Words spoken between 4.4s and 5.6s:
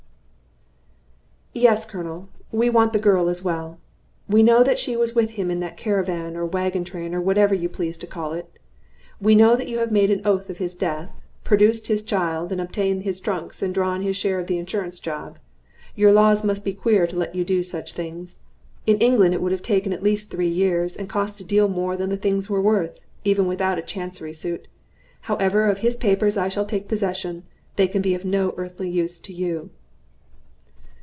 know that she was with him in